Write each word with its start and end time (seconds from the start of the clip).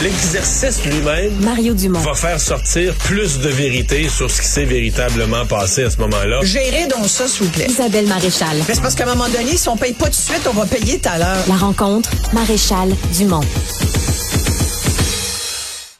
L'exercice 0.00 0.84
lui-même 0.84 1.32
Mario 1.40 1.74
Dumont. 1.74 1.98
va 1.98 2.14
faire 2.14 2.38
sortir 2.38 2.94
plus 2.94 3.40
de 3.40 3.48
vérité 3.48 4.08
sur 4.08 4.30
ce 4.30 4.40
qui 4.40 4.46
s'est 4.46 4.64
véritablement 4.64 5.44
passé 5.44 5.82
à 5.82 5.90
ce 5.90 5.96
moment-là. 5.98 6.38
Gérez 6.44 6.86
donc 6.86 7.08
ça, 7.08 7.26
s'il 7.26 7.46
vous 7.46 7.50
plaît. 7.50 7.66
Isabelle 7.68 8.06
Maréchal. 8.06 8.58
Mais 8.68 8.74
c'est 8.74 8.80
parce 8.80 8.94
qu'à 8.94 9.04
un 9.10 9.14
moment 9.14 9.28
donné, 9.28 9.56
si 9.56 9.68
on 9.68 9.76
paye 9.76 9.94
pas 9.94 10.04
tout 10.04 10.10
de 10.12 10.14
suite, 10.14 10.48
on 10.48 10.52
va 10.52 10.66
payer 10.66 11.00
tout 11.00 11.08
à 11.08 11.18
l'heure. 11.18 11.44
La 11.48 11.56
rencontre, 11.56 12.10
Maréchal 12.32 12.94
Dumont. 13.16 13.40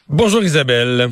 Bonjour 0.09 0.45
Isabelle. 0.45 1.11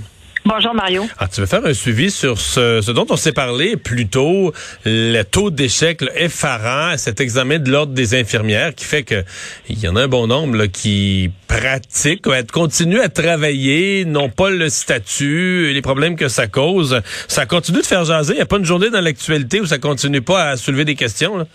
Bonjour 0.48 0.74
Mario. 0.74 1.04
Ah, 1.18 1.26
tu 1.26 1.40
veux 1.40 1.46
faire 1.46 1.66
un 1.66 1.74
suivi 1.74 2.08
sur 2.08 2.38
ce, 2.38 2.80
ce 2.80 2.92
dont 2.92 3.06
on 3.10 3.16
s'est 3.16 3.32
parlé 3.32 3.76
plus 3.76 4.06
tôt, 4.06 4.52
le 4.84 5.22
taux 5.24 5.50
d'échec 5.50 6.04
effarant, 6.14 6.96
cet 6.96 7.20
examen 7.20 7.58
de 7.58 7.68
l'ordre 7.68 7.94
des 7.94 8.14
infirmières 8.14 8.72
qui 8.72 8.84
fait 8.84 9.02
que 9.02 9.24
il 9.68 9.80
y 9.80 9.88
en 9.88 9.96
a 9.96 10.02
un 10.02 10.08
bon 10.08 10.28
nombre 10.28 10.56
là, 10.56 10.68
qui 10.68 11.32
pratiquent, 11.48 12.28
continuent 12.52 13.00
à 13.00 13.08
travailler, 13.08 14.04
n'ont 14.04 14.28
pas 14.28 14.50
le 14.50 14.68
statut, 14.68 15.72
les 15.74 15.82
problèmes 15.82 16.14
que 16.14 16.28
ça 16.28 16.46
cause. 16.46 17.02
Ça 17.26 17.44
continue 17.44 17.78
de 17.78 17.84
faire 17.84 18.04
jaser. 18.04 18.34
Il 18.34 18.36
n'y 18.36 18.42
a 18.42 18.46
pas 18.46 18.58
une 18.58 18.64
journée 18.64 18.90
dans 18.90 19.00
l'actualité 19.00 19.60
où 19.60 19.66
ça 19.66 19.78
continue 19.78 20.22
pas 20.22 20.50
à 20.50 20.56
soulever 20.56 20.84
des 20.84 20.94
questions. 20.94 21.38
Là. 21.38 21.46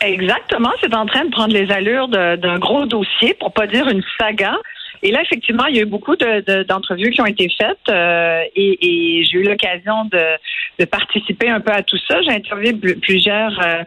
Exactement, 0.00 0.72
c'est 0.80 0.94
en 0.94 1.04
train 1.04 1.26
de 1.26 1.30
prendre 1.30 1.52
les 1.52 1.70
allures 1.70 2.08
d'un 2.08 2.58
gros 2.58 2.86
dossier, 2.86 3.34
pour 3.38 3.52
pas 3.52 3.66
dire 3.66 3.86
une 3.86 4.02
saga. 4.18 4.56
Et 5.02 5.10
là, 5.12 5.22
effectivement, 5.22 5.66
il 5.66 5.76
y 5.76 5.78
a 5.78 5.82
eu 5.82 5.86
beaucoup 5.86 6.16
de- 6.16 6.40
de- 6.40 6.62
d'entrevues 6.64 7.10
qui 7.10 7.20
ont 7.22 7.26
été 7.26 7.48
faites 7.58 7.78
euh, 7.88 8.42
et, 8.54 8.78
et 9.20 9.24
j'ai 9.24 9.38
eu 9.38 9.44
l'occasion 9.44 10.04
de, 10.12 10.24
de 10.78 10.84
participer 10.84 11.48
un 11.48 11.60
peu 11.60 11.72
à 11.72 11.82
tout 11.82 11.98
ça. 12.08 12.20
J'ai 12.22 12.32
interviewé 12.32 12.74
pl- 12.74 13.00
plusieurs 13.00 13.58
euh, 13.64 13.82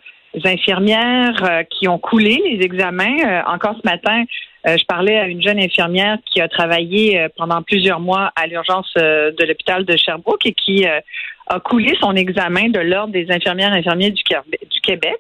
infirmières 0.46 1.44
euh, 1.44 1.64
qui 1.64 1.88
ont 1.88 2.00
coulé 2.00 2.42
les 2.50 2.66
examens. 2.66 3.18
Euh, 3.26 3.42
encore 3.46 3.76
ce 3.84 3.88
matin, 3.88 4.24
euh, 4.68 4.76
je 4.78 4.86
parlais 4.86 5.18
à 5.20 5.28
une 5.28 5.42
jeune 5.44 5.60
infirmière 5.60 6.18
qui 6.26 6.42
a 6.42 6.48
travaillé 6.48 7.20
euh, 7.20 7.28
pendant 7.38 7.62
plusieurs 7.62 8.00
mois 8.00 8.32
à 8.36 8.48
l'urgence 8.48 8.92
de 8.96 9.44
l'hôpital 9.46 9.86
de 9.86 9.96
Sherbrooke 9.96 10.46
et 10.46 10.54
qui 10.54 10.86
a 10.86 11.60
coulé 11.60 11.94
son 12.00 12.16
examen 12.16 12.70
de 12.70 12.80
l'ordre 12.80 13.14
des 13.14 13.30
infirmières 13.30 13.74
et 13.76 13.80
infirmiers 13.80 14.12
du, 14.12 14.24
du 14.24 14.82
Québec 14.82 15.20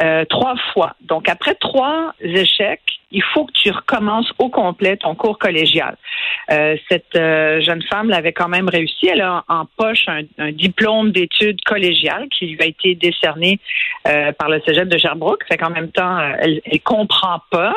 euh, 0.00 0.24
trois 0.26 0.56
fois. 0.72 0.94
Donc, 1.00 1.28
après 1.28 1.54
trois 1.54 2.12
échecs, 2.20 2.82
il 3.10 3.22
faut 3.22 3.46
que 3.46 3.52
tu 3.52 3.70
recommences 3.70 4.30
au 4.38 4.48
complet 4.50 4.96
ton 4.96 5.14
cours 5.14 5.38
collégial. 5.38 5.96
Euh, 6.50 6.76
cette 6.90 7.16
euh, 7.16 7.60
jeune 7.62 7.82
femme 7.82 8.10
l'avait 8.10 8.32
quand 8.32 8.48
même 8.48 8.68
réussi. 8.68 9.08
Elle 9.08 9.22
a 9.22 9.44
en 9.48 9.64
poche 9.64 10.04
un, 10.08 10.22
un 10.38 10.52
diplôme 10.52 11.10
d'études 11.10 11.60
collégiales 11.62 12.28
qui 12.28 12.48
lui 12.48 12.60
a 12.60 12.66
été 12.66 12.94
décerné 12.94 13.58
euh, 14.06 14.32
par 14.32 14.48
le 14.50 14.60
Cégep 14.66 14.88
de 14.88 14.98
Sherbrooke. 14.98 15.44
Fait 15.48 15.56
qu'en 15.56 15.70
même 15.70 15.90
temps, 15.90 16.18
euh, 16.18 16.32
elle, 16.38 16.60
elle 16.64 16.80
comprend 16.80 17.40
pas. 17.50 17.74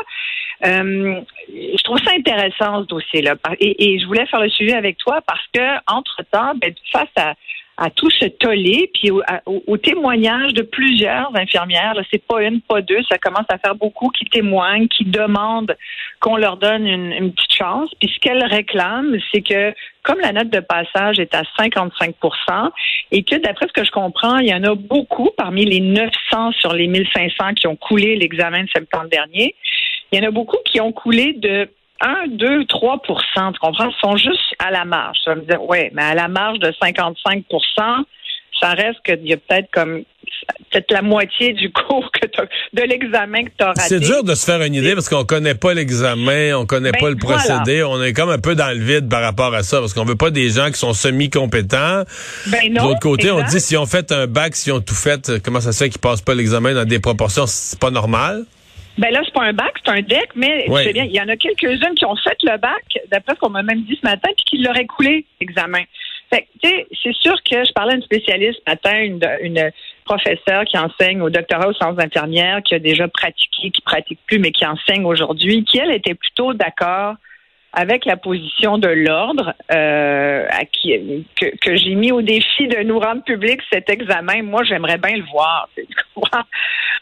Euh, 0.66 1.22
je 1.50 1.84
trouve 1.84 2.00
ça 2.00 2.12
intéressant 2.16 2.82
ce 2.82 2.88
dossier-là. 2.88 3.36
Et, 3.60 3.94
et 3.94 4.00
je 4.00 4.06
voulais 4.06 4.26
faire 4.28 4.42
le 4.42 4.50
suivi 4.50 4.74
avec 4.74 4.98
toi 4.98 5.22
parce 5.26 5.46
que 5.54 5.62
entre 5.88 6.24
temps, 6.30 6.54
ben, 6.62 6.74
face 6.92 7.10
à 7.16 7.36
à 7.82 7.90
tout 7.90 8.12
ce 8.12 8.26
tollé, 8.26 8.92
puis 8.94 9.10
au, 9.10 9.78
témoignage 9.78 10.54
de 10.54 10.62
plusieurs 10.62 11.36
infirmières, 11.36 11.96
là, 11.96 12.04
c'est 12.12 12.24
pas 12.24 12.44
une, 12.44 12.62
pas 12.62 12.82
deux, 12.82 13.02
ça 13.10 13.18
commence 13.18 13.48
à 13.50 13.58
faire 13.58 13.74
beaucoup 13.74 14.10
qui 14.10 14.26
témoignent, 14.26 14.88
qui 14.88 15.04
demandent 15.04 15.76
qu'on 16.20 16.38
leur 16.38 16.58
donne 16.58 16.86
une, 16.86 17.12
une 17.12 17.34
petite 17.34 17.54
chance. 17.54 17.90
Puis 18.00 18.12
ce 18.14 18.20
qu'elles 18.20 18.46
réclament, 18.46 19.18
c'est 19.34 19.42
que 19.42 19.74
comme 20.04 20.20
la 20.20 20.32
note 20.32 20.50
de 20.50 20.60
passage 20.60 21.18
est 21.18 21.34
à 21.34 21.42
55% 21.60 22.70
et 23.12 23.24
que 23.24 23.36
d'après 23.38 23.68
ce 23.68 23.74
que 23.74 23.84
je 23.84 23.92
comprends, 23.92 24.38
il 24.38 24.50
y 24.50 24.54
en 24.54 24.64
a 24.64 24.76
beaucoup 24.76 25.32
parmi 25.36 25.66
les 25.66 25.80
900 25.80 26.52
sur 26.52 26.74
les 26.74 26.86
1500 26.86 27.56
qui 27.56 27.66
ont 27.66 27.76
coulé 27.76 28.16
l'examen 28.16 28.64
de 28.64 28.70
septembre 28.70 29.10
dernier, 29.10 29.56
il 30.12 30.20
y 30.20 30.24
en 30.24 30.28
a 30.28 30.32
beaucoup 30.32 30.58
qui 30.66 30.80
ont 30.82 30.92
coulé 30.92 31.34
de 31.34 31.68
1, 32.02 32.28
2, 32.30 32.64
3% 32.64 33.54
tu 33.54 33.60
comprends? 33.60 33.92
Sont 34.02 34.18
juste 34.18 34.40
à 34.60 34.72
la 34.72 34.86
marge. 34.86 35.18
Ça 35.24 35.36
veut 35.36 35.42
dire, 35.42 35.64
ouais, 35.64 35.92
mais 35.94 36.04
à 36.04 36.16
la 36.16 36.28
marge 36.28 36.60
de 36.60 36.72
55% 36.72 37.44
ça 38.62 38.70
reste 38.72 39.00
qu'il 39.04 39.28
y 39.28 39.34
a 39.34 39.38
peut-être 39.38 39.70
comme 39.74 40.04
peut-être 40.72 40.92
la 40.92 41.02
moitié 41.02 41.54
du 41.54 41.72
cours 41.74 42.10
que 42.12 42.28
de 42.74 42.82
l'examen 42.84 43.44
que 43.44 43.50
tu 43.58 43.64
as 43.64 43.68
raté. 43.68 43.82
C'est 43.88 44.00
dur 44.00 44.24
de 44.24 44.36
se 44.36 44.46
faire 44.46 44.62
une 44.62 44.76
idée 44.76 44.94
parce 44.94 45.10
qu'on 45.10 45.26
connaît 45.26 45.56
pas 45.56 45.74
l'examen, 45.74 46.56
on 46.56 46.66
connaît 46.66 46.92
Ben, 46.92 47.02
pas 47.02 47.10
le 47.10 47.18
voilà. 47.20 47.38
procédé, 47.40 47.84
on 47.84 48.02
est 48.02 48.14
comme 48.14 48.30
un 48.30 48.38
peu 48.40 48.56
dans 48.56 48.70
le 48.70 48.84
vide 48.84 49.10
par 49.10 49.22
rapport 49.22 49.54
à 49.54 49.64
ça 49.64 49.80
parce 49.80 49.94
qu'on 49.94 50.06
veut 50.06 50.16
pas 50.16 50.30
des 50.30 50.50
gens 50.50 50.68
qui 50.68 50.80
sont 50.80 50.94
semi-compétents. 50.94 52.04
Ben 52.48 52.70
De 52.70 52.74
non, 52.80 52.88
l'autre 52.90 53.00
côté, 53.00 53.32
on 53.32 53.42
dit 53.42 53.60
si 53.60 53.76
on 53.78 53.86
fait 53.86 54.12
un 54.12 54.28
bac, 54.28 54.56
si 54.56 54.72
on 54.72 54.80
tout 54.80 54.96
fait, 54.96 55.42
comment 55.44 55.60
ça 55.60 55.72
se 55.72 55.84
fait 55.84 55.90
qu'ils 55.90 56.00
passent 56.02 56.22
pas 56.22 56.36
l'examen 56.36 56.74
dans 56.74 56.86
des 56.86 57.00
proportions, 57.00 57.46
c'est 57.48 57.80
pas 57.80 57.92
normal. 57.92 58.46
Ben 58.98 59.12
là, 59.12 59.22
c'est 59.24 59.34
pas 59.34 59.44
un 59.44 59.54
bac, 59.54 59.74
c'est 59.84 59.92
un 59.92 60.02
deck, 60.02 60.30
mais 60.36 60.70
Ouais. 60.70 60.82
tu 60.82 60.88
sais 60.88 60.94
bien, 60.94 61.06
il 61.06 61.14
y 61.14 61.22
en 61.22 61.30
a 61.30 61.38
quelques-unes 61.38 61.96
qui 61.96 62.06
ont 62.06 62.16
fait 62.18 62.38
le 62.44 62.58
bac, 62.58 62.84
d'après 63.10 63.36
ce 63.36 63.40
qu'on 63.40 63.50
m'a 63.50 63.64
même 63.64 63.82
dit 63.84 63.98
ce 64.02 64.06
matin, 64.08 64.30
puis 64.36 64.46
qui 64.46 64.58
l'auraient 64.60 64.86
coulé, 64.86 65.26
l'examen. 65.40 65.82
Fait 66.34 66.44
que, 66.44 66.48
tu 66.64 66.70
sais, 66.70 66.88
c'est 67.04 67.16
sûr 67.16 67.36
que 67.44 67.64
je 67.66 67.72
parlais 67.74 67.94
à 67.94 67.96
une 67.96 68.04
spécialiste 68.04 68.60
ce 68.66 68.72
matin, 68.72 68.98
une, 69.02 69.20
une 69.42 69.72
professeure 70.06 70.66
qui 70.66 70.78
enseigne 70.78 71.22
au 71.22 71.30
doctorat 71.30 71.68
aux 71.68 71.74
sciences 71.74 72.00
infirmières, 72.00 72.62
qui 72.64 72.76
a 72.76 72.80
déjà 72.80 73.08
pratiqué, 73.08 73.72
qui 73.72 73.82
pratique 73.82 74.20
plus, 74.28 74.40
mais 74.40 74.52
qui 74.52 74.66
enseigne 74.66 75.06
aujourd'hui, 75.06 75.64
qui, 75.66 75.80
elle, 75.80 75.92
était 75.92 76.16
plutôt 76.16 76.54
d'accord 76.54 77.16
avec 77.74 78.06
la 78.06 78.18
position 78.18 78.78
de 78.78 78.90
l'ordre 78.90 79.54
euh, 79.74 80.46
à 80.50 80.66
qui, 80.66 81.26
que, 81.40 81.46
que 81.58 81.76
j'ai 81.76 81.96
mis 81.96 82.12
au 82.12 82.22
défi 82.22 82.68
de 82.68 82.84
nous 82.84 83.00
rendre 83.00 83.24
public 83.24 83.62
cet 83.72 83.90
examen. 83.90 84.44
Moi, 84.44 84.64
j'aimerais 84.64 84.98
bien 84.98 85.16
le 85.16 85.24
voir. 85.32 85.70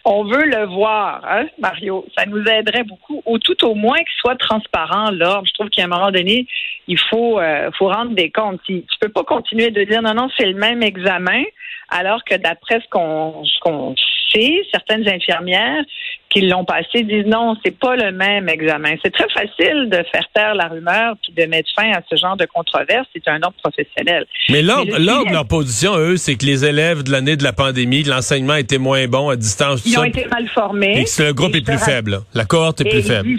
On 0.05 0.23
veut 0.23 0.45
le 0.45 0.65
voir, 0.65 1.21
hein, 1.27 1.47
Mario. 1.59 2.05
Ça 2.17 2.25
nous 2.25 2.43
aiderait 2.45 2.83
beaucoup, 2.83 3.21
ou 3.25 3.37
tout 3.39 3.65
au 3.65 3.73
moins 3.73 3.97
qu'il 3.97 4.15
soit 4.17 4.37
transparent, 4.37 5.11
l'ordre. 5.11 5.47
Je 5.47 5.53
trouve 5.53 5.69
qu'à 5.69 5.83
un 5.83 5.87
moment 5.87 6.11
donné, 6.11 6.47
il 6.87 6.99
faut, 6.99 7.39
euh, 7.39 7.69
faut 7.77 7.89
rendre 7.89 8.11
des 8.11 8.29
comptes. 8.29 8.61
Tu 8.65 8.83
peux 9.01 9.09
pas 9.09 9.23
continuer 9.23 9.71
de 9.71 9.83
dire 9.83 10.01
non, 10.01 10.13
non, 10.13 10.29
c'est 10.37 10.45
le 10.45 10.57
même 10.57 10.83
examen, 10.83 11.43
alors 11.89 12.23
que 12.23 12.35
d'après 12.35 12.79
ce 12.79 12.87
qu'on 12.89 13.43
ce 13.43 13.59
qu'on 13.59 13.95
sait, 14.31 14.61
certaines 14.71 15.07
infirmières 15.09 15.83
qui 16.29 16.41
l'ont 16.41 16.63
passé 16.65 17.03
disent 17.03 17.25
non, 17.25 17.55
c'est 17.65 17.77
pas 17.77 17.95
le 17.95 18.11
même 18.11 18.49
examen. 18.49 18.95
C'est 19.03 19.11
très 19.11 19.27
facile 19.29 19.89
de 19.89 19.97
faire 20.11 20.25
taire 20.33 20.53
la 20.55 20.67
rumeur 20.67 21.15
puis 21.23 21.33
de 21.33 21.49
mettre 21.49 21.69
fin 21.75 21.91
à 21.91 22.01
ce 22.09 22.15
genre 22.15 22.37
de 22.37 22.45
controverse. 22.45 23.07
C'est 23.15 23.27
un 23.27 23.41
ordre 23.41 23.55
professionnel. 23.63 24.25
Mais 24.49 24.61
sujet- 24.61 25.31
leur 25.33 25.47
position, 25.47 25.97
eux, 25.97 26.17
c'est 26.17 26.35
que 26.35 26.45
les 26.45 26.65
élèves 26.65 27.03
de 27.03 27.11
l'année 27.11 27.35
de 27.35 27.43
la 27.43 27.53
pandémie, 27.53 28.03
l'enseignement 28.03 28.55
était 28.55 28.77
moins 28.77 29.07
bon 29.07 29.29
à 29.29 29.35
distance, 29.35 29.83
Ils 29.85 29.91
ça, 29.93 30.01
ont 30.01 30.03
été 30.03 30.25
mal 30.27 30.47
formés. 30.49 31.01
et 31.01 31.05
que 31.05 31.23
le 31.23 31.33
groupe 31.33 31.55
est 31.55 31.65
plus 31.65 31.77
faible. 31.79 32.11
là. 32.11 32.17
La 32.33 32.45
cohorte 32.45 32.81
est 32.81 32.87
Et 32.87 32.89
plus 32.89 33.03
faible. 33.03 33.29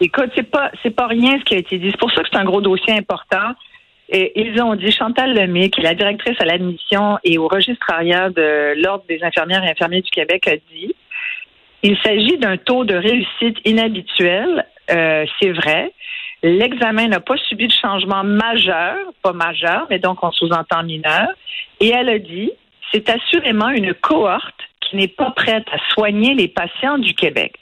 Écoute, 0.00 0.30
c'est 0.34 0.50
pas 0.50 0.70
c'est 0.82 0.90
pas 0.96 1.06
rien 1.06 1.38
ce 1.38 1.44
qui 1.44 1.54
a 1.54 1.58
été 1.58 1.78
dit. 1.78 1.90
C'est 1.90 2.00
pour 2.00 2.10
ça 2.10 2.22
que 2.22 2.28
c'est 2.32 2.38
un 2.38 2.44
gros 2.44 2.60
dossier 2.62 2.94
important. 2.94 3.52
Et 4.12 4.32
ils 4.40 4.60
ont 4.60 4.74
dit, 4.74 4.90
Chantal 4.90 5.34
Lemay, 5.34 5.68
qui 5.70 5.80
est 5.80 5.84
la 5.84 5.94
directrice 5.94 6.34
à 6.40 6.44
l'admission 6.44 7.18
et 7.22 7.38
au 7.38 7.46
registrariat 7.46 8.28
de 8.30 8.74
l'Ordre 8.82 9.04
des 9.08 9.22
infirmières 9.22 9.62
et 9.62 9.70
infirmiers 9.70 10.00
du 10.00 10.10
Québec, 10.10 10.48
a 10.48 10.56
dit 10.56 10.94
il 11.82 11.96
s'agit 12.04 12.36
d'un 12.38 12.56
taux 12.56 12.84
de 12.84 12.94
réussite 12.94 13.58
inhabituel, 13.64 14.66
euh, 14.90 15.24
c'est 15.40 15.52
vrai. 15.52 15.92
L'examen 16.42 17.08
n'a 17.08 17.20
pas 17.20 17.36
subi 17.48 17.66
de 17.66 17.72
changement 17.72 18.24
majeur, 18.24 18.96
pas 19.22 19.32
majeur, 19.32 19.86
mais 19.90 19.98
donc 19.98 20.22
on 20.22 20.30
sous-entend 20.30 20.82
mineur. 20.82 21.28
Et 21.80 21.88
elle 21.88 22.08
a 22.08 22.18
dit, 22.18 22.50
c'est 22.92 23.08
assurément 23.08 23.68
une 23.68 23.94
cohorte 23.94 24.60
qui 24.80 24.96
n'est 24.96 25.08
pas 25.08 25.30
prête 25.30 25.66
à 25.72 25.78
soigner 25.92 26.34
les 26.34 26.48
patients 26.48 26.98
du 26.98 27.14
Québec. 27.14 27.54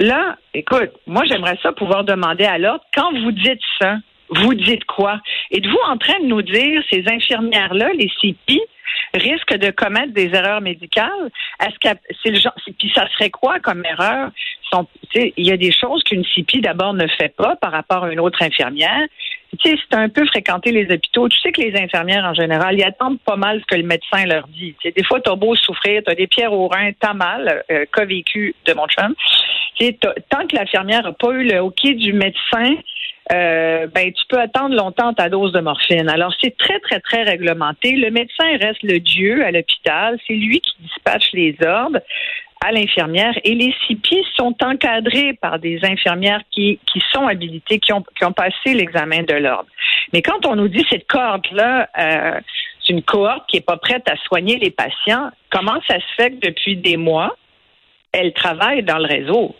Là, 0.00 0.36
écoute, 0.54 0.90
moi 1.06 1.22
j'aimerais 1.26 1.58
ça 1.62 1.72
pouvoir 1.72 2.04
demander 2.04 2.44
à 2.44 2.58
l'ordre, 2.58 2.84
quand 2.94 3.12
vous 3.12 3.32
dites 3.32 3.60
ça, 3.80 3.96
vous 4.34 4.54
dites 4.54 4.84
quoi? 4.84 5.20
Êtes-vous 5.50 5.78
en 5.86 5.96
train 5.96 6.18
de 6.20 6.26
nous 6.26 6.42
dire, 6.42 6.82
ces 6.90 7.04
infirmières-là, 7.06 7.90
les 7.94 8.08
CPI, 8.20 8.60
risquent 9.14 9.56
de 9.56 9.70
commettre 9.70 10.12
des 10.12 10.34
erreurs 10.34 10.60
médicales? 10.60 11.30
Est-ce 11.60 11.78
que 11.78 11.98
c'est 12.22 12.30
le 12.30 12.38
genre, 12.38 12.54
puis 12.78 12.90
ça 12.94 13.08
serait 13.12 13.30
quoi 13.30 13.58
comme 13.60 13.84
erreur? 13.84 14.30
Il 15.14 15.46
y 15.46 15.52
a 15.52 15.56
des 15.58 15.72
choses 15.72 16.02
qu'une 16.04 16.24
CPI 16.24 16.62
d'abord 16.62 16.94
ne 16.94 17.06
fait 17.06 17.34
pas 17.36 17.56
par 17.56 17.72
rapport 17.72 18.04
à 18.04 18.12
une 18.12 18.20
autre 18.20 18.42
infirmière. 18.42 19.06
Tu 19.58 19.70
sais, 19.70 19.76
c'est 19.76 19.96
un 19.96 20.08
peu 20.08 20.24
fréquenter 20.26 20.72
les 20.72 20.90
hôpitaux. 20.92 21.28
Tu 21.28 21.38
sais 21.40 21.52
que 21.52 21.60
les 21.60 21.78
infirmières, 21.78 22.24
en 22.24 22.32
général, 22.32 22.78
ils 22.78 22.84
attendent 22.84 23.20
pas 23.20 23.36
mal 23.36 23.60
ce 23.60 23.66
que 23.66 23.80
le 23.80 23.86
médecin 23.86 24.24
leur 24.24 24.48
dit. 24.48 24.74
Tu 24.80 24.90
des 24.90 25.04
fois, 25.04 25.20
t'as 25.20 25.34
beau 25.34 25.54
souffrir, 25.56 26.02
t'as 26.04 26.14
des 26.14 26.26
pierres 26.26 26.52
au 26.52 26.68
rein, 26.68 26.90
t'as 26.98 27.12
mal, 27.12 27.62
euh, 27.70 27.84
cas 27.92 28.04
vécu 28.04 28.54
de 28.64 28.72
mon 28.72 28.86
chum. 28.86 29.14
Tant 30.30 30.46
que 30.46 30.56
l'infirmière 30.56 31.02
n'a 31.02 31.12
pas 31.12 31.32
eu 31.32 31.44
le 31.44 31.60
OK 31.60 31.82
du 31.82 32.12
médecin, 32.12 32.76
euh, 33.32 33.86
ben 33.86 34.12
tu 34.12 34.24
peux 34.28 34.38
attendre 34.38 34.74
longtemps 34.74 35.12
ta 35.12 35.28
dose 35.28 35.52
de 35.52 35.60
morphine. 35.60 36.08
Alors 36.08 36.34
c'est 36.40 36.56
très 36.56 36.78
très 36.80 37.00
très 37.00 37.22
réglementé. 37.22 37.92
Le 37.92 38.10
médecin 38.10 38.56
reste 38.60 38.82
le 38.82 39.00
dieu 39.00 39.44
à 39.44 39.50
l'hôpital. 39.50 40.18
C'est 40.26 40.34
lui 40.34 40.60
qui 40.60 40.72
dispatche 40.80 41.30
les 41.32 41.56
ordres 41.64 42.00
à 42.64 42.70
l'infirmière 42.70 43.34
et 43.42 43.54
les 43.54 43.74
CPI 43.86 44.24
sont 44.36 44.54
encadrés 44.62 45.32
par 45.34 45.58
des 45.58 45.80
infirmières 45.82 46.42
qui, 46.50 46.78
qui 46.90 47.02
sont 47.12 47.26
habilitées, 47.26 47.78
qui 47.80 47.92
ont, 47.92 48.04
qui 48.16 48.24
ont 48.24 48.32
passé 48.32 48.74
l'examen 48.74 49.22
de 49.22 49.34
l'ordre. 49.34 49.68
Mais 50.12 50.22
quand 50.22 50.46
on 50.46 50.54
nous 50.54 50.68
dit 50.68 50.84
cette 50.88 51.08
cohorte-là, 51.08 51.88
euh, 51.98 52.40
c'est 52.84 52.92
une 52.92 53.02
cohorte 53.02 53.48
qui 53.48 53.56
n'est 53.56 53.62
pas 53.62 53.76
prête 53.76 54.08
à 54.08 54.16
soigner 54.16 54.58
les 54.58 54.70
patients, 54.70 55.30
comment 55.50 55.80
ça 55.88 55.96
se 55.96 56.14
fait 56.16 56.30
que 56.30 56.46
depuis 56.46 56.76
des 56.76 56.96
mois, 56.96 57.36
elle 58.12 58.32
travaille 58.32 58.82
dans 58.84 58.98
le 58.98 59.06
réseau? 59.06 59.56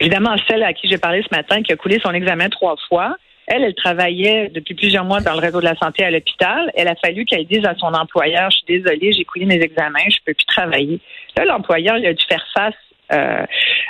Évidemment, 0.00 0.36
celle 0.48 0.62
à 0.62 0.72
qui 0.72 0.88
j'ai 0.88 0.98
parlé 0.98 1.22
ce 1.22 1.34
matin, 1.34 1.62
qui 1.62 1.72
a 1.72 1.76
coulé 1.76 1.98
son 2.00 2.12
examen 2.12 2.48
trois 2.48 2.76
fois, 2.88 3.16
Elle, 3.52 3.64
elle 3.64 3.74
travaillait 3.74 4.48
depuis 4.48 4.72
plusieurs 4.72 5.04
mois 5.04 5.20
dans 5.20 5.34
le 5.34 5.40
réseau 5.40 5.60
de 5.60 5.66
la 5.66 5.76
santé 5.76 6.02
à 6.04 6.10
l'hôpital. 6.10 6.70
Elle 6.74 6.88
a 6.88 6.94
fallu 6.94 7.26
qu'elle 7.26 7.46
dise 7.46 7.66
à 7.66 7.74
son 7.74 7.92
employeur, 7.92 8.50
je 8.50 8.56
suis 8.56 8.66
désolée, 8.66 9.12
j'ai 9.12 9.24
coulé 9.24 9.44
mes 9.44 9.60
examens, 9.60 10.08
je 10.08 10.16
peux 10.24 10.32
plus 10.32 10.46
travailler. 10.46 11.00
Là, 11.36 11.44
l'employeur, 11.44 11.98
il 11.98 12.06
a 12.06 12.14
dû 12.14 12.24
faire 12.26 12.44
face 12.54 12.74
euh, 13.12 13.44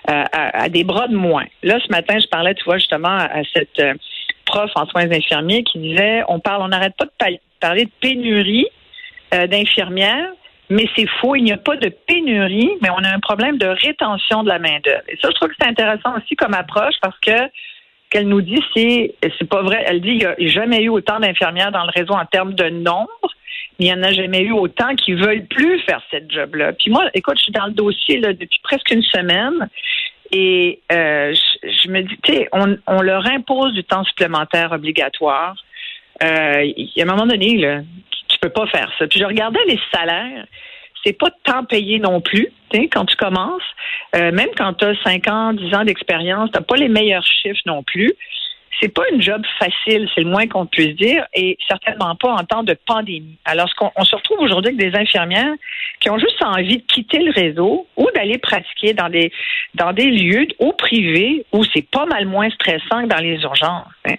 à, 0.08 0.68
des 0.68 0.82
bras 0.82 1.06
de 1.06 1.14
moins. 1.14 1.44
Là, 1.62 1.78
ce 1.78 1.88
matin, 1.92 2.18
je 2.18 2.26
parlais, 2.26 2.54
tu 2.54 2.64
vois, 2.64 2.78
justement, 2.78 3.16
à 3.16 3.42
cette 3.54 3.78
euh, 3.78 3.94
prof 4.46 4.68
en 4.74 4.84
soins 4.86 5.08
infirmiers 5.08 5.62
qui 5.62 5.78
disait, 5.78 6.24
on 6.26 6.40
parle, 6.40 6.62
on 6.62 6.68
n'arrête 6.68 6.96
pas 6.96 7.04
de 7.04 7.38
parler 7.60 7.84
de 7.84 7.90
pénurie 8.00 8.66
euh, 9.32 9.46
d'infirmières, 9.46 10.32
mais 10.70 10.88
c'est 10.96 11.08
faux. 11.20 11.36
Il 11.36 11.44
n'y 11.44 11.52
a 11.52 11.56
pas 11.56 11.76
de 11.76 11.88
pénurie, 11.88 12.72
mais 12.82 12.90
on 12.90 13.04
a 13.04 13.14
un 13.14 13.20
problème 13.20 13.58
de 13.58 13.66
rétention 13.66 14.42
de 14.42 14.48
la 14.48 14.58
main 14.58 14.80
d'œuvre. 14.82 15.04
Et 15.06 15.16
ça, 15.22 15.28
je 15.30 15.34
trouve 15.34 15.50
que 15.50 15.54
c'est 15.60 15.68
intéressant 15.68 16.16
aussi 16.16 16.34
comme 16.34 16.54
approche 16.54 16.94
parce 17.00 17.18
que 17.20 17.48
qu'elle 18.12 18.28
nous 18.28 18.42
dit, 18.42 18.60
c'est 18.74 19.14
c'est 19.38 19.48
pas 19.48 19.62
vrai. 19.62 19.84
Elle 19.86 20.00
dit 20.00 20.10
il 20.10 20.18
n'y 20.18 20.24
a 20.24 20.34
jamais 20.38 20.82
eu 20.82 20.88
autant 20.88 21.18
d'infirmières 21.20 21.72
dans 21.72 21.84
le 21.84 21.90
réseau 21.94 22.14
en 22.14 22.24
termes 22.26 22.54
de 22.54 22.68
nombre, 22.68 23.08
mais 23.78 23.86
il 23.86 23.92
n'y 23.92 23.92
en 23.92 24.02
a 24.02 24.12
jamais 24.12 24.42
eu 24.42 24.52
autant 24.52 24.94
qui 24.94 25.14
veulent 25.14 25.46
plus 25.46 25.80
faire 25.80 26.02
cette 26.10 26.30
job-là. 26.30 26.72
Puis 26.74 26.90
moi, 26.90 27.08
écoute, 27.14 27.38
je 27.38 27.44
suis 27.44 27.52
dans 27.52 27.66
le 27.66 27.72
dossier 27.72 28.18
là, 28.18 28.32
depuis 28.32 28.60
presque 28.62 28.90
une 28.90 29.02
semaine. 29.02 29.68
Et 30.34 30.80
euh, 30.90 31.34
je, 31.62 31.90
me 31.90 32.00
dis, 32.02 32.16
tu 32.22 32.32
sais, 32.32 32.48
on, 32.52 33.02
leur 33.02 33.26
impose 33.30 33.74
du 33.74 33.84
temps 33.84 34.02
supplémentaire 34.04 34.72
obligatoire. 34.72 35.54
Euh, 36.22 36.62
il 36.64 36.90
y 36.96 37.02
a 37.02 37.04
un 37.04 37.06
moment 37.06 37.26
donné, 37.26 37.58
là, 37.58 37.80
peux 38.42 38.50
pas 38.50 38.66
faire 38.66 38.90
ça. 38.98 39.06
Puis 39.06 39.20
je 39.20 39.24
regardais 39.24 39.64
les 39.66 39.80
salaires, 39.94 40.46
c'est 41.04 41.18
pas 41.18 41.30
tant 41.44 41.64
payé 41.64 41.98
non 41.98 42.20
plus, 42.20 42.48
quand 42.92 43.04
tu 43.04 43.16
commences. 43.16 43.62
Euh, 44.14 44.32
même 44.32 44.48
quand 44.56 44.74
tu 44.74 44.84
as 44.84 44.94
5 45.02 45.28
ans, 45.28 45.52
10 45.52 45.74
ans 45.74 45.84
d'expérience, 45.84 46.50
tu 46.52 46.62
pas 46.62 46.76
les 46.76 46.88
meilleurs 46.88 47.24
chiffres 47.24 47.60
non 47.66 47.82
plus. 47.82 48.12
C'est 48.80 48.88
pas 48.88 49.02
une 49.12 49.22
job 49.22 49.42
facile, 49.58 50.08
c'est 50.12 50.22
le 50.22 50.30
moins 50.30 50.48
qu'on 50.48 50.66
puisse 50.66 50.96
dire, 50.96 51.24
et 51.34 51.56
certainement 51.68 52.16
pas 52.16 52.32
en 52.32 52.44
temps 52.44 52.64
de 52.64 52.76
pandémie. 52.86 53.38
Alors, 53.44 53.68
ce 53.68 53.74
qu'on, 53.76 53.92
on 53.94 54.04
se 54.04 54.16
retrouve 54.16 54.40
aujourd'hui 54.40 54.74
avec 54.74 54.92
des 54.92 54.98
infirmières 54.98 55.54
qui 56.00 56.10
ont 56.10 56.18
juste 56.18 56.42
envie 56.42 56.78
de 56.78 56.82
quitter 56.82 57.18
le 57.18 57.30
réseau 57.30 57.86
ou 57.96 58.08
d'aller 58.14 58.38
pratiquer 58.38 58.92
dans 58.92 59.08
des 59.08 59.30
dans 59.74 59.92
des 59.92 60.10
lieux 60.10 60.48
au 60.58 60.72
privé 60.72 61.46
où 61.52 61.62
c'est 61.72 61.88
pas 61.88 62.06
mal 62.06 62.26
moins 62.26 62.50
stressant 62.50 63.02
que 63.02 63.06
dans 63.06 63.22
les 63.22 63.40
urgences. 63.42 63.86
Hein. 64.04 64.16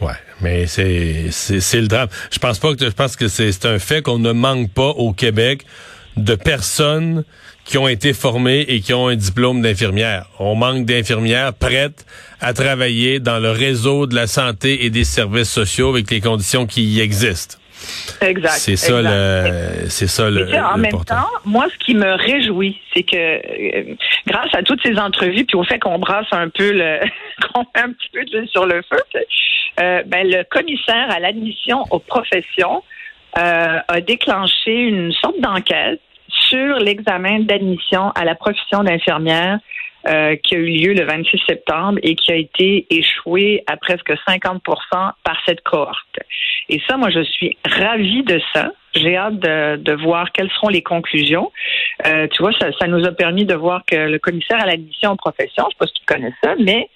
Ouais, 0.00 0.12
mais 0.40 0.66
c'est 0.66 1.30
c'est 1.30 1.80
le 1.80 1.88
drame. 1.88 2.08
Je 2.30 2.38
pense 2.38 2.58
pas 2.58 2.74
que 2.74 2.84
je 2.84 2.90
pense 2.90 3.16
que 3.16 3.28
c'est 3.28 3.64
un 3.64 3.78
fait 3.78 4.02
qu'on 4.02 4.18
ne 4.18 4.32
manque 4.32 4.70
pas 4.70 4.90
au 4.90 5.12
Québec 5.12 5.62
de 6.16 6.34
personnes 6.34 7.24
qui 7.64 7.78
ont 7.78 7.88
été 7.88 8.12
formées 8.12 8.60
et 8.68 8.80
qui 8.80 8.94
ont 8.94 9.08
un 9.08 9.16
diplôme 9.16 9.60
d'infirmière. 9.60 10.26
On 10.38 10.54
manque 10.54 10.86
d'infirmières 10.86 11.52
prêtes 11.52 12.06
à 12.40 12.52
travailler 12.52 13.18
dans 13.18 13.38
le 13.38 13.50
réseau 13.50 14.06
de 14.06 14.14
la 14.14 14.26
santé 14.26 14.84
et 14.84 14.90
des 14.90 15.04
services 15.04 15.50
sociaux 15.50 15.90
avec 15.90 16.10
les 16.10 16.20
conditions 16.20 16.66
qui 16.66 16.84
y 16.84 17.00
existent. 17.00 17.56
Exact. 18.20 18.50
C'est 18.50 18.76
ça 18.76 19.02
le, 19.02 19.88
c'est 19.88 20.06
ça 20.06 20.30
le. 20.30 20.46
en 20.54 20.78
même 20.78 21.04
temps, 21.04 21.28
moi, 21.44 21.66
ce 21.72 21.78
qui 21.84 21.94
me 21.94 22.12
réjouit, 22.12 22.80
c'est 22.94 23.02
que 23.02 23.16
euh, 23.16 23.94
grâce 24.26 24.54
à 24.54 24.62
toutes 24.62 24.82
ces 24.82 24.98
entrevues, 24.98 25.44
puis 25.44 25.56
au 25.56 25.64
fait 25.64 25.78
qu'on 25.78 25.98
brasse 25.98 26.26
un 26.32 26.48
peu 26.48 26.72
le, 26.72 27.00
qu'on 27.52 27.60
met 27.60 27.82
un 27.82 27.92
petit 27.92 28.08
peu 28.12 28.24
de 28.24 28.46
sur 28.46 28.66
le 28.66 28.82
feu, 28.82 28.98
euh, 29.80 30.02
ben, 30.06 30.26
le 30.28 30.44
commissaire 30.44 31.10
à 31.10 31.20
l'admission 31.20 31.84
aux 31.90 31.98
professions 31.98 32.82
euh, 33.38 33.78
a 33.86 34.00
déclenché 34.00 34.72
une 34.72 35.12
sorte 35.12 35.38
d'enquête 35.40 36.00
sur 36.28 36.78
l'examen 36.78 37.40
d'admission 37.40 38.10
à 38.10 38.24
la 38.24 38.34
profession 38.34 38.82
d'infirmière 38.82 39.58
euh, 40.08 40.36
qui 40.36 40.54
a 40.54 40.58
eu 40.58 40.68
lieu 40.68 40.92
le 40.94 41.04
26 41.04 41.40
septembre 41.48 41.98
et 42.02 42.14
qui 42.14 42.32
a 42.32 42.36
été 42.36 42.86
échoué 42.90 43.64
à 43.66 43.76
presque 43.76 44.12
50 44.26 44.62
par 45.24 45.42
cette 45.44 45.62
cohorte. 45.62 46.18
Et 46.68 46.80
ça, 46.88 46.96
moi, 46.96 47.10
je 47.10 47.22
suis 47.22 47.56
ravie 47.64 48.22
de 48.22 48.40
ça. 48.52 48.72
J'ai 48.94 49.16
hâte 49.16 49.38
de, 49.38 49.76
de, 49.76 49.92
voir 49.92 50.32
quelles 50.32 50.50
seront 50.50 50.68
les 50.68 50.82
conclusions. 50.82 51.52
Euh, 52.06 52.26
tu 52.28 52.42
vois, 52.42 52.52
ça, 52.58 52.70
ça, 52.78 52.86
nous 52.86 53.04
a 53.04 53.12
permis 53.12 53.44
de 53.44 53.54
voir 53.54 53.84
que 53.86 53.96
le 53.96 54.18
commissaire 54.18 54.62
à 54.62 54.66
l'admission 54.66 55.12
aux 55.12 55.16
professions, 55.16 55.64
je 55.64 55.66
ne 55.66 55.70
sais 55.70 55.76
pas 55.78 55.86
si 55.86 55.94
tu 55.94 56.06
connais 56.06 56.32
ça, 56.42 56.54
mais 56.58 56.88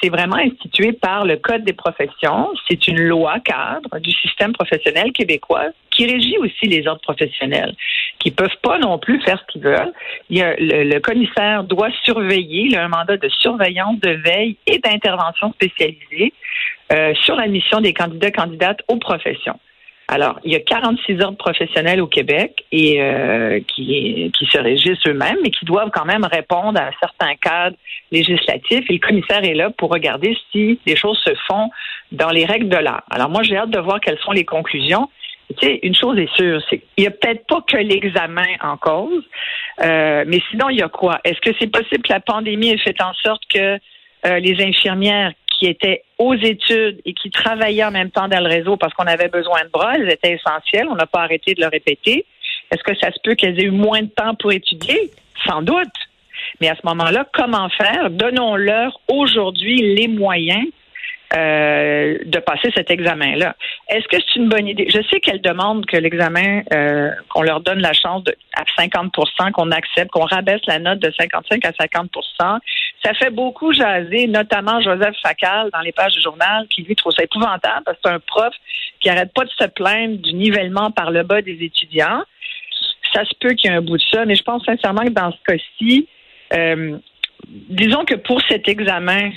c'est 0.00 0.08
vraiment 0.08 0.36
institué 0.36 0.92
par 0.92 1.24
le 1.24 1.36
Code 1.36 1.64
des 1.64 1.72
professions. 1.72 2.48
C'est 2.68 2.86
une 2.88 3.00
loi 3.00 3.40
cadre 3.40 3.98
du 4.00 4.10
système 4.12 4.52
professionnel 4.52 5.12
québécois 5.12 5.66
qui 5.90 6.06
régit 6.06 6.36
aussi 6.38 6.66
les 6.66 6.86
ordres 6.86 7.00
professionnels, 7.00 7.74
qui 8.18 8.30
peuvent 8.30 8.48
pas 8.62 8.78
non 8.78 8.98
plus 8.98 9.20
faire 9.22 9.40
ce 9.40 9.52
qu'ils 9.52 9.62
veulent. 9.62 9.92
Le, 10.28 10.98
commissaire 10.98 11.64
doit 11.64 11.90
surveiller, 12.04 12.64
il 12.66 12.76
a 12.76 12.84
un 12.84 12.88
mandat 12.88 13.16
de 13.16 13.28
surveillance, 13.28 13.98
de 14.00 14.10
veille 14.10 14.56
et 14.66 14.78
d'intervention 14.78 15.52
spécialisée 15.52 16.34
euh, 16.92 17.14
sur 17.14 17.34
la 17.36 17.46
mission 17.46 17.80
des 17.80 17.94
candidats 17.94 18.30
candidates 18.30 18.80
aux 18.88 18.98
professions. 18.98 19.58
Alors, 20.08 20.38
il 20.44 20.52
y 20.52 20.56
a 20.56 20.60
46 20.60 21.20
ordres 21.20 21.36
professionnels 21.36 22.00
au 22.00 22.06
Québec 22.06 22.64
et 22.70 23.02
euh, 23.02 23.58
qui, 23.66 24.30
qui 24.38 24.46
se 24.46 24.58
régissent 24.58 25.04
eux-mêmes, 25.06 25.38
mais 25.42 25.50
qui 25.50 25.64
doivent 25.64 25.90
quand 25.92 26.04
même 26.04 26.24
répondre 26.24 26.80
à 26.80 26.86
un 26.86 26.92
certain 27.00 27.34
cadre 27.34 27.76
législatif. 28.12 28.88
Et 28.88 28.92
le 28.92 28.98
commissaire 29.00 29.42
est 29.42 29.54
là 29.54 29.70
pour 29.70 29.90
regarder 29.90 30.36
si 30.52 30.78
les 30.86 30.94
choses 30.94 31.18
se 31.24 31.34
font 31.48 31.70
dans 32.12 32.30
les 32.30 32.44
règles 32.44 32.68
de 32.68 32.76
l'art. 32.76 33.02
Alors, 33.10 33.28
moi, 33.30 33.42
j'ai 33.42 33.56
hâte 33.56 33.70
de 33.70 33.80
voir 33.80 34.00
quelles 34.00 34.18
sont 34.20 34.30
les 34.30 34.44
conclusions. 34.44 35.10
Tu 35.58 35.66
sais, 35.66 35.80
une 35.82 35.94
chose 35.94 36.18
est 36.18 36.32
sûre, 36.36 36.60
c'est 36.68 36.78
qu'il 36.78 37.02
n'y 37.02 37.06
a 37.06 37.10
peut-être 37.10 37.46
pas 37.46 37.62
que 37.66 37.76
l'examen 37.76 38.46
en 38.62 38.76
cause, 38.76 39.22
euh, 39.82 40.24
mais 40.26 40.40
sinon, 40.50 40.70
il 40.70 40.78
y 40.78 40.82
a 40.82 40.88
quoi? 40.88 41.20
Est-ce 41.24 41.40
que 41.40 41.56
c'est 41.60 41.70
possible 41.70 42.02
que 42.02 42.12
la 42.12 42.20
pandémie 42.20 42.70
ait 42.70 42.78
fait 42.78 43.00
en 43.00 43.12
sorte 43.14 43.42
que 43.48 43.78
euh, 44.26 44.38
les 44.40 44.60
infirmières 44.64 45.32
qui 45.58 45.66
étaient 45.66 46.02
aux 46.18 46.34
études 46.34 47.00
et 47.04 47.14
qui 47.14 47.30
travaillaient 47.30 47.84
en 47.84 47.90
même 47.90 48.10
temps 48.10 48.28
dans 48.28 48.40
le 48.40 48.48
réseau 48.48 48.76
parce 48.76 48.92
qu'on 48.94 49.06
avait 49.06 49.28
besoin 49.28 49.64
de 49.64 49.70
bras, 49.70 49.94
elles 49.96 50.10
étaient 50.10 50.32
essentielles, 50.32 50.86
on 50.90 50.94
n'a 50.94 51.06
pas 51.06 51.20
arrêté 51.20 51.54
de 51.54 51.60
le 51.60 51.68
répéter. 51.68 52.26
Est-ce 52.70 52.82
que 52.82 52.96
ça 52.98 53.12
se 53.12 53.18
peut 53.22 53.34
qu'elles 53.34 53.60
aient 53.60 53.66
eu 53.66 53.70
moins 53.70 54.02
de 54.02 54.08
temps 54.08 54.34
pour 54.34 54.52
étudier? 54.52 55.10
Sans 55.46 55.62
doute. 55.62 55.88
Mais 56.60 56.68
à 56.68 56.74
ce 56.74 56.80
moment-là, 56.84 57.26
comment 57.32 57.68
faire? 57.70 58.10
Donnons-leur 58.10 59.00
aujourd'hui 59.08 59.76
les 59.94 60.08
moyens 60.08 60.66
euh, 61.34 62.18
de 62.24 62.38
passer 62.38 62.70
cet 62.74 62.90
examen-là. 62.90 63.56
Est-ce 63.88 64.06
que 64.06 64.16
c'est 64.16 64.36
une 64.36 64.48
bonne 64.48 64.68
idée? 64.68 64.86
Je 64.88 65.02
sais 65.10 65.18
qu'elles 65.18 65.42
demandent 65.42 65.84
que 65.84 65.96
l'examen, 65.96 66.62
euh, 66.72 67.10
qu'on 67.30 67.42
leur 67.42 67.60
donne 67.60 67.80
la 67.80 67.92
chance 67.92 68.22
à 68.54 68.62
50% 68.80 69.50
qu'on 69.50 69.72
accepte, 69.72 70.10
qu'on 70.12 70.24
rabaisse 70.24 70.60
la 70.68 70.78
note 70.78 71.00
de 71.00 71.12
55 71.18 71.64
à 71.64 71.72
50 71.72 72.10
Ça 73.04 73.14
fait 73.14 73.30
beaucoup 73.30 73.72
jaser, 73.72 74.26
notamment 74.26 74.80
Joseph 74.80 75.14
Facal 75.22 75.70
dans 75.72 75.80
les 75.80 75.92
pages 75.92 76.14
du 76.14 76.22
journal, 76.22 76.66
qui 76.68 76.82
lui 76.82 76.96
trouve 76.96 77.12
ça 77.12 77.24
épouvantable 77.24 77.82
parce 77.84 77.96
que 77.98 78.02
c'est 78.04 78.14
un 78.14 78.20
prof 78.20 78.54
qui 79.00 79.08
arrête 79.08 79.32
pas 79.32 79.44
de 79.44 79.50
se 79.50 79.66
plaindre 79.66 80.16
du 80.18 80.34
nivellement 80.34 80.90
par 80.90 81.10
le 81.10 81.22
bas 81.22 81.42
des 81.42 81.58
étudiants. 81.62 82.22
Ça 83.12 83.24
se 83.24 83.34
peut 83.38 83.54
qu'il 83.54 83.70
y 83.70 83.74
ait 83.74 83.76
un 83.76 83.82
bout 83.82 83.98
de 83.98 84.02
ça, 84.10 84.24
mais 84.24 84.34
je 84.34 84.42
pense 84.42 84.64
sincèrement 84.64 85.02
que 85.02 85.10
dans 85.10 85.30
ce 85.30 85.38
cas-ci, 85.46 86.08
euh, 86.54 86.98
disons 87.46 88.04
que 88.04 88.14
pour 88.14 88.40
cet 88.48 88.68
examen, 88.68 89.30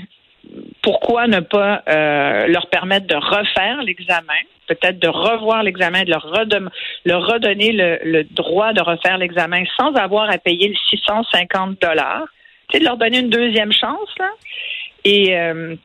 pourquoi 0.81 1.27
ne 1.27 1.39
pas 1.39 1.83
euh, 1.87 2.47
leur 2.47 2.67
permettre 2.67 3.07
de 3.07 3.15
refaire 3.15 3.81
l'examen, 3.83 4.39
peut-être 4.67 4.99
de 4.99 5.07
revoir 5.07 5.63
l'examen, 5.63 6.03
de 6.03 6.09
leur, 6.09 6.23
redonner 6.23 7.71
le, 7.71 8.23
droit 8.23 8.73
de 8.73 8.81
refaire 8.81 9.17
l'examen 9.17 9.63
sans 9.77 9.93
avoir 9.95 10.29
à 10.29 10.37
payer 10.37 10.69
le 10.69 10.75
650 10.89 11.81
dollars, 11.81 12.27
de 12.77 12.83
leur 12.83 12.97
donner 12.97 13.19
une 13.19 13.29
deuxième 13.29 13.73
chance 13.73 14.13
là, 14.19 14.29
et 15.03 15.35
euh, 15.35 15.75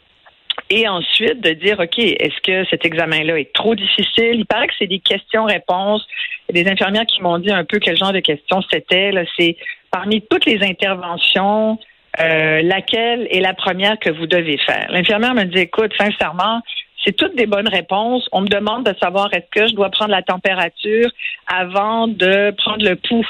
et 0.71 0.87
ensuite 0.87 1.41
de 1.41 1.53
dire 1.53 1.81
ok 1.81 1.99
est-ce 1.99 2.41
que 2.43 2.69
cet 2.69 2.85
examen-là 2.85 3.39
est 3.39 3.53
trop 3.55 3.75
difficile? 3.75 4.35
Il 4.35 4.47
paraît 4.47 4.67
que 4.67 4.75
c'est 4.79 4.87
des 4.87 5.01
questions-réponses. 5.01 6.07
Des 6.53 6.69
infirmières 6.69 7.07
qui 7.07 7.23
m'ont 7.23 7.39
dit 7.39 7.51
un 7.51 7.65
peu 7.65 7.79
quel 7.79 7.97
genre 7.97 8.13
de 8.13 8.21
questions 8.21 8.61
c'était. 8.71 9.13
C'est 9.39 9.57
parmi 9.91 10.21
toutes 10.23 10.45
les 10.45 10.63
interventions 10.63 11.79
euh, 12.21 12.63
laquelle 12.63 13.27
est 13.31 13.41
la 13.41 13.55
première 13.55 13.99
que 13.99 14.11
vous 14.11 14.27
devez 14.27 14.57
faire? 14.59 14.87
L'infirmière 14.91 15.35
me 15.35 15.45
dit, 15.45 15.59
écoute, 15.59 15.93
sincèrement, 15.99 16.61
c'est 17.05 17.17
toutes 17.17 17.35
des 17.35 17.47
bonnes 17.47 17.69
réponses. 17.69 18.29
On 18.31 18.43
me 18.43 18.47
demande 18.47 18.85
de 18.85 18.95
savoir 19.03 19.33
est-ce 19.35 19.51
que 19.51 19.67
je 19.67 19.75
dois 19.75 19.91
prendre 19.91 20.13
la 20.13 20.23
température 20.23 21.11
avant 21.47 22.07
de 22.07 22.53
prendre 22.53 22.85
le 22.85 22.95
pouls? 22.97 23.27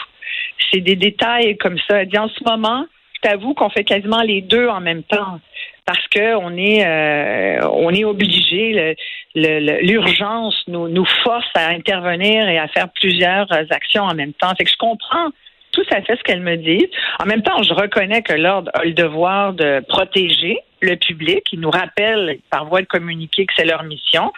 C'est 0.71 0.81
des 0.81 0.97
détails 0.97 1.57
comme 1.57 1.79
ça. 1.89 2.03
Elle 2.03 2.09
dit 2.09 2.19
en 2.19 2.29
ce 2.29 2.45
moment, 2.45 2.85
t'avoue 3.25 3.55
qu'on 3.55 3.71
fait 3.71 3.85
quasiment 3.85 4.23
les 4.23 4.43
deux 4.43 4.69
en 4.69 4.81
même 4.81 5.03
temps 5.03 5.41
parce 5.87 6.07
que 6.09 6.37
on 6.37 6.57
est 6.57 6.87
euh, 6.87 7.69
on 7.73 7.91
est 7.91 8.05
obligé. 8.05 8.97
L'urgence 9.35 10.63
nous 10.69 11.07
force 11.25 11.51
à 11.55 11.69
intervenir 11.71 12.49
et 12.49 12.59
à 12.59 12.69
faire 12.69 12.89
plusieurs 12.91 13.51
actions 13.71 14.05
en 14.05 14.15
même 14.15 14.33
temps. 14.35 14.53
Fait 14.57 14.65
que 14.65 14.71
je 14.71 14.77
comprends 14.77 15.31
tout 15.73 15.85
à 15.91 16.03
fait 16.03 16.17
ce 16.17 16.23
qu'elle 16.23 16.41
me 16.41 16.57
dit. 16.57 16.87
En 17.21 17.27
même 17.27 17.43
temps, 17.43 17.63
je 17.63 17.75
reconnais 17.75 18.23
que 18.23 18.35
l'ordre 18.35 18.71
a 18.75 18.85
le 18.85 18.93
devoir 18.93 19.55
de 19.55 19.81
protéger 19.89 20.59
le 20.81 20.95
public. 20.95 21.43
Il 21.53 21.61
nous 21.61 21.71
rappelle 21.71 22.39
par 22.51 22.67
voie 22.67 22.81
de 22.81 22.87
communiquer 22.87 23.47
que 23.47 23.53
c'est 23.57 23.65
leur 23.65 23.83
mission. 23.83 24.33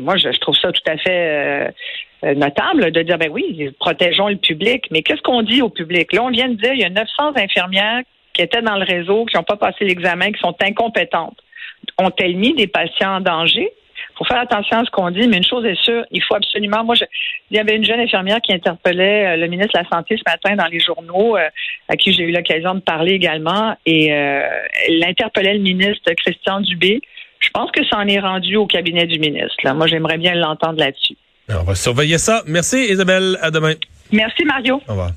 Moi, 0.00 0.16
je, 0.16 0.28
trouve 0.38 0.56
ça 0.56 0.70
tout 0.70 0.82
à 0.86 0.96
fait 0.98 1.72
euh, 2.24 2.34
notable 2.34 2.92
de 2.92 3.02
dire, 3.02 3.18
ben 3.18 3.30
oui, 3.30 3.70
protégeons 3.80 4.28
le 4.28 4.36
public. 4.36 4.84
Mais 4.90 5.02
qu'est-ce 5.02 5.22
qu'on 5.22 5.42
dit 5.42 5.62
au 5.62 5.70
public? 5.70 6.12
Là, 6.12 6.22
on 6.22 6.30
vient 6.30 6.48
de 6.48 6.54
dire, 6.54 6.74
il 6.74 6.80
y 6.80 6.84
a 6.84 6.90
900 6.90 7.36
infirmières 7.36 8.02
qui 8.34 8.42
étaient 8.42 8.62
dans 8.62 8.76
le 8.76 8.84
réseau, 8.84 9.24
qui 9.26 9.36
n'ont 9.36 9.42
pas 9.42 9.56
passé 9.56 9.84
l'examen, 9.84 10.32
qui 10.32 10.40
sont 10.40 10.56
incompétentes. 10.60 11.38
ont-elles 11.98 12.36
mis 12.36 12.54
des 12.54 12.66
patients 12.66 13.16
en 13.16 13.20
danger? 13.20 13.72
Il 14.12 14.18
faut 14.18 14.24
faire 14.24 14.40
attention 14.40 14.78
à 14.78 14.84
ce 14.84 14.90
qu'on 14.90 15.10
dit, 15.10 15.26
mais 15.26 15.38
une 15.38 15.44
chose 15.44 15.64
est 15.64 15.80
sûre, 15.82 16.04
il 16.10 16.22
faut 16.22 16.34
absolument. 16.34 16.84
Moi, 16.84 16.94
je, 16.94 17.04
il 17.50 17.56
y 17.56 17.60
avait 17.60 17.76
une 17.76 17.84
jeune 17.84 18.00
infirmière 18.00 18.40
qui 18.42 18.52
interpellait 18.52 19.26
euh, 19.26 19.36
le 19.36 19.46
ministre 19.46 19.72
de 19.74 19.78
la 19.84 19.88
Santé 19.88 20.16
ce 20.16 20.22
matin 20.30 20.54
dans 20.54 20.70
les 20.70 20.80
journaux, 20.80 21.36
euh, 21.36 21.48
à 21.88 21.96
qui 21.96 22.12
j'ai 22.12 22.24
eu 22.24 22.32
l'occasion 22.32 22.74
de 22.74 22.80
parler 22.80 23.12
également, 23.12 23.74
et 23.86 24.12
euh, 24.12 24.42
elle 24.86 25.02
interpellait 25.04 25.54
le 25.54 25.60
ministre 25.60 26.12
Christian 26.12 26.60
Dubé. 26.60 27.00
Je 27.38 27.48
pense 27.50 27.70
que 27.70 27.84
ça 27.86 27.98
en 27.98 28.06
est 28.06 28.20
rendu 28.20 28.56
au 28.56 28.66
cabinet 28.66 29.06
du 29.06 29.18
ministre. 29.18 29.56
Là. 29.64 29.74
Moi, 29.74 29.86
j'aimerais 29.86 30.18
bien 30.18 30.34
l'entendre 30.34 30.78
là-dessus. 30.78 31.16
On 31.48 31.64
va 31.64 31.74
surveiller 31.74 32.18
ça. 32.18 32.42
Merci 32.46 32.86
Isabelle. 32.90 33.36
À 33.40 33.50
demain. 33.50 33.74
Merci 34.12 34.44
Mario. 34.44 34.80
Au 34.86 34.92
revoir. 34.92 35.10